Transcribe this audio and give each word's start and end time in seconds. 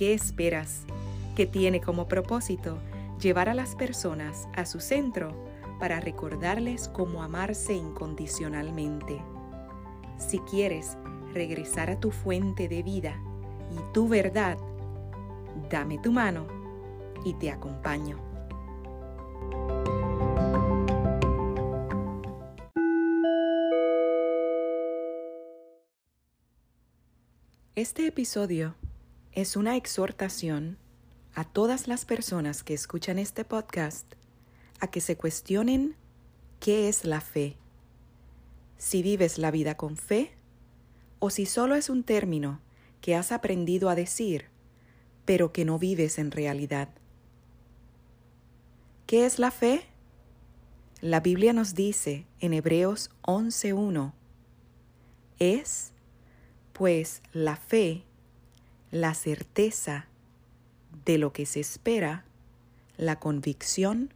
¿qué 0.00 0.14
esperas? 0.14 0.86
que 1.36 1.44
tiene 1.44 1.82
como 1.82 2.08
propósito 2.08 2.78
llevar 3.20 3.50
a 3.50 3.54
las 3.54 3.76
personas 3.76 4.48
a 4.54 4.64
su 4.64 4.80
centro 4.80 5.30
para 5.78 6.00
recordarles 6.00 6.88
cómo 6.88 7.22
amarse 7.22 7.74
incondicionalmente. 7.74 9.20
Si 10.16 10.38
quieres 10.38 10.96
regresar 11.34 11.90
a 11.90 12.00
tu 12.00 12.12
fuente 12.12 12.66
de 12.66 12.82
vida 12.82 13.22
y 13.70 13.92
tu 13.92 14.08
verdad, 14.08 14.56
dame 15.68 15.98
tu 15.98 16.12
mano 16.12 16.46
y 17.22 17.34
te 17.34 17.50
acompaño. 17.50 18.18
Este 27.74 28.06
episodio 28.06 28.79
es 29.32 29.56
una 29.56 29.76
exhortación 29.76 30.78
a 31.34 31.44
todas 31.44 31.86
las 31.86 32.04
personas 32.04 32.64
que 32.64 32.74
escuchan 32.74 33.18
este 33.18 33.44
podcast 33.44 34.14
a 34.80 34.88
que 34.88 35.00
se 35.00 35.16
cuestionen 35.16 35.94
qué 36.58 36.88
es 36.88 37.04
la 37.04 37.20
fe, 37.20 37.56
si 38.78 39.02
vives 39.02 39.38
la 39.38 39.50
vida 39.50 39.76
con 39.76 39.96
fe 39.96 40.32
o 41.18 41.30
si 41.30 41.46
solo 41.46 41.74
es 41.74 41.90
un 41.90 42.02
término 42.02 42.60
que 43.00 43.14
has 43.14 43.30
aprendido 43.30 43.88
a 43.88 43.94
decir, 43.94 44.46
pero 45.24 45.52
que 45.52 45.64
no 45.64 45.78
vives 45.78 46.18
en 46.18 46.30
realidad. 46.30 46.88
¿Qué 49.06 49.26
es 49.26 49.38
la 49.38 49.50
fe? 49.50 49.82
La 51.00 51.20
Biblia 51.20 51.52
nos 51.52 51.74
dice 51.74 52.26
en 52.40 52.52
Hebreos 52.52 53.10
11.1, 53.22 54.12
es, 55.38 55.92
pues, 56.72 57.22
la 57.32 57.56
fe, 57.56 58.04
la 58.90 59.14
certeza 59.14 60.06
de 61.04 61.18
lo 61.18 61.32
que 61.32 61.46
se 61.46 61.60
espera, 61.60 62.24
la 62.96 63.20
convicción 63.20 64.12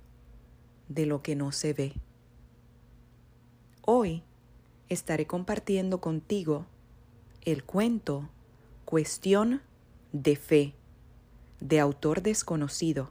de 0.88 1.06
lo 1.06 1.22
que 1.22 1.36
no 1.36 1.52
se 1.52 1.72
ve. 1.72 1.94
Hoy 3.82 4.22
estaré 4.88 5.26
compartiendo 5.26 6.00
contigo 6.00 6.66
el 7.44 7.64
cuento 7.64 8.28
Cuestión 8.84 9.62
de 10.12 10.36
Fe, 10.36 10.74
de 11.60 11.80
autor 11.80 12.22
desconocido, 12.22 13.10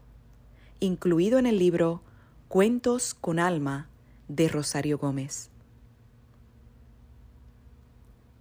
incluido 0.80 1.40
en 1.40 1.46
el 1.46 1.58
libro 1.58 2.02
Cuentos 2.48 3.14
con 3.14 3.40
Alma 3.40 3.88
de 4.28 4.48
Rosario 4.50 4.98
Gómez. 4.98 5.50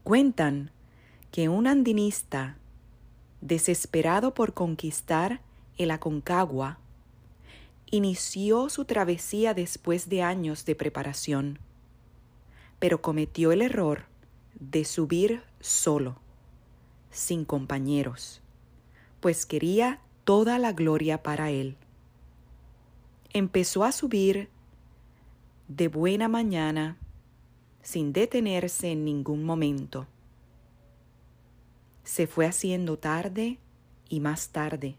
Cuentan 0.02 0.70
que 1.30 1.48
un 1.48 1.66
andinista 1.66 2.56
desesperado 3.42 4.32
por 4.32 4.54
conquistar 4.54 5.40
el 5.76 5.90
Aconcagua, 5.90 6.78
inició 7.90 8.70
su 8.70 8.86
travesía 8.86 9.52
después 9.52 10.08
de 10.08 10.22
años 10.22 10.64
de 10.64 10.74
preparación, 10.74 11.58
pero 12.78 13.02
cometió 13.02 13.52
el 13.52 13.60
error 13.60 14.06
de 14.58 14.84
subir 14.84 15.42
solo, 15.60 16.16
sin 17.10 17.44
compañeros, 17.44 18.40
pues 19.20 19.44
quería 19.44 20.00
toda 20.24 20.58
la 20.58 20.72
gloria 20.72 21.22
para 21.22 21.50
él. 21.50 21.76
Empezó 23.32 23.84
a 23.84 23.92
subir 23.92 24.48
de 25.66 25.88
buena 25.88 26.28
mañana, 26.28 26.96
sin 27.82 28.12
detenerse 28.12 28.92
en 28.92 29.04
ningún 29.04 29.42
momento 29.42 30.06
se 32.04 32.26
fue 32.26 32.46
haciendo 32.46 32.98
tarde 32.98 33.58
y 34.08 34.20
más 34.20 34.50
tarde. 34.50 34.96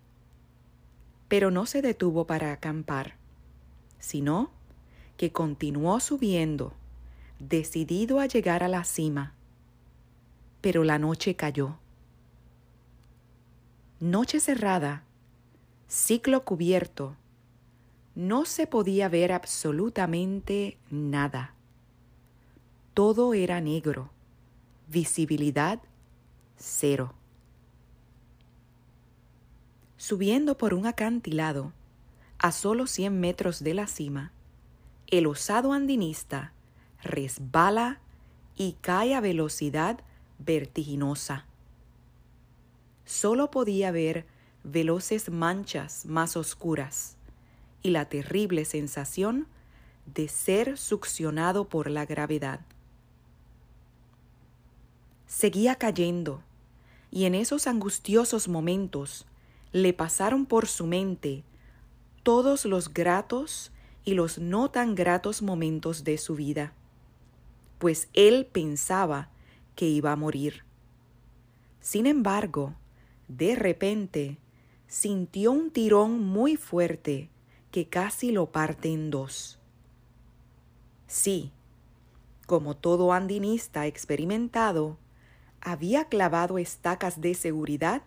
Pero 1.27 1.51
no 1.51 1.65
se 1.65 1.81
detuvo 1.81 2.25
para 2.25 2.51
acampar, 2.51 3.15
sino 3.99 4.51
que 5.17 5.31
continuó 5.31 5.99
subiendo, 5.99 6.73
decidido 7.39 8.19
a 8.19 8.25
llegar 8.25 8.63
a 8.63 8.67
la 8.67 8.83
cima. 8.83 9.33
Pero 10.61 10.83
la 10.83 10.99
noche 10.99 11.35
cayó. 11.35 11.77
Noche 13.99 14.39
cerrada, 14.39 15.03
ciclo 15.87 16.43
cubierto, 16.43 17.15
no 18.15 18.45
se 18.45 18.67
podía 18.67 19.09
ver 19.09 19.31
absolutamente 19.31 20.77
nada. 20.91 21.55
Todo 22.93 23.33
era 23.33 23.59
negro, 23.59 24.11
visibilidad 24.87 25.81
cero. 26.57 27.13
Subiendo 29.97 30.57
por 30.57 30.73
un 30.73 30.85
acantilado, 30.85 31.73
a 32.37 32.51
solo 32.51 32.87
cien 32.87 33.19
metros 33.19 33.63
de 33.63 33.73
la 33.73 33.87
cima, 33.87 34.31
el 35.07 35.27
osado 35.27 35.71
andinista 35.71 36.53
resbala 37.01 37.99
y 38.55 38.73
cae 38.81 39.15
a 39.15 39.21
velocidad 39.21 39.99
vertiginosa. 40.39 41.45
Solo 43.05 43.51
podía 43.51 43.91
ver 43.91 44.25
veloces 44.63 45.29
manchas 45.29 46.05
más 46.05 46.35
oscuras 46.37 47.17
y 47.81 47.91
la 47.91 48.09
terrible 48.09 48.65
sensación 48.65 49.47
de 50.05 50.27
ser 50.27 50.77
succionado 50.77 51.67
por 51.67 51.89
la 51.89 52.05
gravedad. 52.05 52.61
Seguía 55.35 55.77
cayendo 55.77 56.43
y 57.09 57.25
en 57.25 57.33
esos 57.33 57.65
angustiosos 57.65 58.47
momentos 58.47 59.25
le 59.71 59.91
pasaron 59.91 60.45
por 60.45 60.67
su 60.67 60.85
mente 60.85 61.43
todos 62.21 62.65
los 62.65 62.93
gratos 62.93 63.71
y 64.05 64.13
los 64.13 64.37
no 64.37 64.69
tan 64.69 64.93
gratos 64.93 65.41
momentos 65.41 66.03
de 66.03 66.19
su 66.19 66.35
vida, 66.35 66.73
pues 67.79 68.09
él 68.13 68.45
pensaba 68.45 69.31
que 69.75 69.87
iba 69.87 70.11
a 70.11 70.15
morir. 70.15 70.65
Sin 71.81 72.05
embargo, 72.05 72.75
de 73.27 73.55
repente 73.55 74.37
sintió 74.87 75.51
un 75.51 75.71
tirón 75.71 76.23
muy 76.23 76.57
fuerte 76.57 77.31
que 77.71 77.89
casi 77.89 78.31
lo 78.31 78.51
parte 78.51 78.93
en 78.93 79.09
dos. 79.09 79.57
Sí, 81.07 81.51
como 82.45 82.77
todo 82.77 83.13
andinista 83.13 83.87
experimentado, 83.87 84.99
había 85.63 86.05
clavado 86.05 86.57
estacas 86.57 87.21
de 87.21 87.33
seguridad 87.33 88.03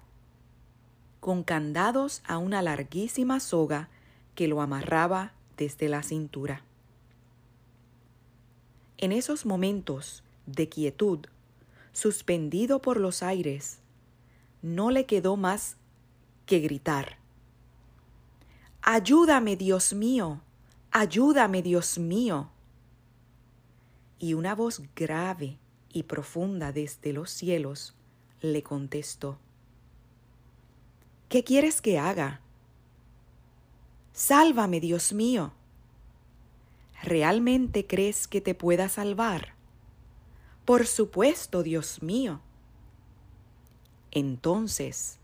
con 1.20 1.42
candados 1.42 2.22
a 2.26 2.36
una 2.36 2.60
larguísima 2.60 3.40
soga 3.40 3.88
que 4.34 4.46
lo 4.46 4.60
amarraba 4.60 5.32
desde 5.56 5.88
la 5.88 6.02
cintura. 6.02 6.62
En 8.98 9.10
esos 9.10 9.46
momentos 9.46 10.22
de 10.44 10.68
quietud, 10.68 11.20
suspendido 11.92 12.82
por 12.82 13.00
los 13.00 13.22
aires, 13.22 13.78
no 14.60 14.90
le 14.90 15.06
quedó 15.06 15.36
más 15.36 15.76
que 16.44 16.60
gritar. 16.60 17.16
Ayúdame, 18.82 19.56
Dios 19.56 19.94
mío, 19.94 20.42
ayúdame, 20.90 21.62
Dios 21.62 21.98
mío. 21.98 22.50
Y 24.18 24.34
una 24.34 24.54
voz 24.54 24.82
grave 24.94 25.58
y 25.96 26.02
profunda 26.02 26.72
desde 26.72 27.14
los 27.14 27.31
cielos, 27.31 27.94
le 28.43 28.62
contestó, 28.62 29.38
¿Qué 31.31 31.43
quieres 31.43 31.81
que 31.81 31.98
haga? 31.98 32.43
Sálvame, 34.12 34.78
Dios 34.78 35.14
mío. 35.14 35.54
¿Realmente 37.02 37.87
crees 37.87 38.28
que 38.28 38.43
te 38.43 38.54
pueda 38.54 38.90
salvar? 38.90 39.54
Por 40.66 40.87
supuesto, 40.87 41.62
Dios 41.62 42.02
mío. 42.02 42.42
Entonces, 44.10 45.19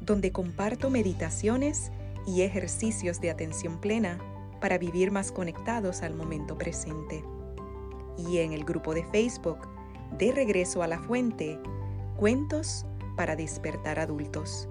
donde 0.00 0.30
comparto 0.30 0.90
meditaciones 0.90 1.90
y 2.24 2.42
ejercicios 2.42 3.20
de 3.20 3.30
atención 3.30 3.80
plena 3.80 4.20
para 4.60 4.78
vivir 4.78 5.10
más 5.10 5.32
conectados 5.32 6.02
al 6.02 6.14
momento 6.14 6.56
presente. 6.56 7.24
Y 8.16 8.38
en 8.38 8.52
el 8.52 8.64
grupo 8.64 8.94
de 8.94 9.02
Facebook, 9.06 9.58
De 10.16 10.30
Regreso 10.30 10.84
a 10.84 10.86
la 10.86 11.00
Fuente, 11.00 11.58
Cuentos 12.16 12.86
para 13.16 13.34
despertar 13.34 13.98
adultos. 13.98 14.68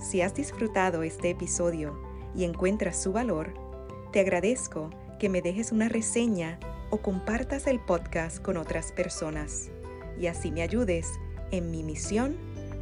Si 0.00 0.22
has 0.22 0.34
disfrutado 0.34 1.02
este 1.02 1.30
episodio 1.30 1.98
y 2.34 2.44
encuentras 2.44 3.02
su 3.02 3.12
valor, 3.12 3.54
te 4.12 4.20
agradezco 4.20 4.90
que 5.18 5.28
me 5.28 5.42
dejes 5.42 5.72
una 5.72 5.88
reseña 5.88 6.58
o 6.90 6.98
compartas 6.98 7.66
el 7.66 7.80
podcast 7.80 8.40
con 8.40 8.56
otras 8.56 8.92
personas 8.92 9.70
y 10.18 10.26
así 10.26 10.50
me 10.50 10.62
ayudes 10.62 11.08
en 11.50 11.70
mi 11.70 11.82
misión 11.82 12.36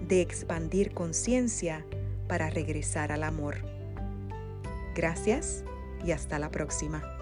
de 0.08 0.20
expandir 0.20 0.92
conciencia 0.92 1.84
para 2.28 2.50
regresar 2.50 3.12
al 3.12 3.22
amor. 3.22 3.56
Gracias 4.94 5.64
y 6.04 6.12
hasta 6.12 6.38
la 6.38 6.50
próxima. 6.50 7.15